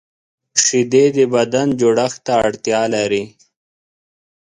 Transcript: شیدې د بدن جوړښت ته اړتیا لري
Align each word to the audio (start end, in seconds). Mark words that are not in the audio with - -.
شیدې 0.63 1.05
د 1.17 1.19
بدن 1.33 1.67
جوړښت 1.79 2.19
ته 2.25 2.33
اړتیا 2.47 2.81
لري 2.95 3.23